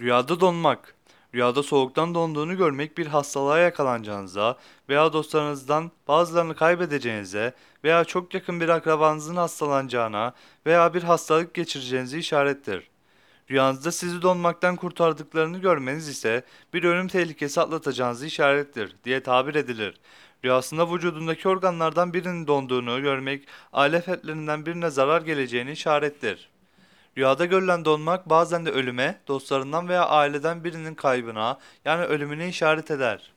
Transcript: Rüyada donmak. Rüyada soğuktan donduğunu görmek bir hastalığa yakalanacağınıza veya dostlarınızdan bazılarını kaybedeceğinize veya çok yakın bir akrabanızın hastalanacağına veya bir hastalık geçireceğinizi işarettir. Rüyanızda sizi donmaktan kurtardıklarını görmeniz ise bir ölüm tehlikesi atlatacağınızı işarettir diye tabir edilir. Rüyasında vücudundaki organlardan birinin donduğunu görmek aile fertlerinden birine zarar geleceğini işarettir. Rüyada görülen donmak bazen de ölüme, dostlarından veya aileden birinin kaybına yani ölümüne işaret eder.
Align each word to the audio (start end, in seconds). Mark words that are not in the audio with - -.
Rüyada 0.00 0.40
donmak. 0.40 0.94
Rüyada 1.34 1.62
soğuktan 1.62 2.14
donduğunu 2.14 2.56
görmek 2.56 2.98
bir 2.98 3.06
hastalığa 3.06 3.58
yakalanacağınıza 3.58 4.58
veya 4.88 5.12
dostlarınızdan 5.12 5.90
bazılarını 6.08 6.56
kaybedeceğinize 6.56 7.54
veya 7.84 8.04
çok 8.04 8.34
yakın 8.34 8.60
bir 8.60 8.68
akrabanızın 8.68 9.36
hastalanacağına 9.36 10.34
veya 10.66 10.94
bir 10.94 11.02
hastalık 11.02 11.54
geçireceğinizi 11.54 12.18
işarettir. 12.18 12.90
Rüyanızda 13.50 13.92
sizi 13.92 14.22
donmaktan 14.22 14.76
kurtardıklarını 14.76 15.58
görmeniz 15.58 16.08
ise 16.08 16.44
bir 16.74 16.84
ölüm 16.84 17.08
tehlikesi 17.08 17.60
atlatacağınızı 17.60 18.26
işarettir 18.26 18.96
diye 19.04 19.22
tabir 19.22 19.54
edilir. 19.54 20.00
Rüyasında 20.44 20.92
vücudundaki 20.92 21.48
organlardan 21.48 22.14
birinin 22.14 22.46
donduğunu 22.46 23.02
görmek 23.02 23.48
aile 23.72 24.00
fertlerinden 24.00 24.66
birine 24.66 24.90
zarar 24.90 25.22
geleceğini 25.22 25.70
işarettir. 25.72 26.50
Rüyada 27.18 27.44
görülen 27.44 27.84
donmak 27.84 28.28
bazen 28.28 28.66
de 28.66 28.70
ölüme, 28.70 29.20
dostlarından 29.28 29.88
veya 29.88 30.06
aileden 30.06 30.64
birinin 30.64 30.94
kaybına 30.94 31.58
yani 31.84 32.04
ölümüne 32.04 32.48
işaret 32.48 32.90
eder. 32.90 33.32